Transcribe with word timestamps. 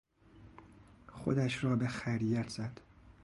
خودش 1.07 1.63
را 1.63 1.75
به 1.75 1.87
خریت 1.87 2.49
زد. 2.49 2.81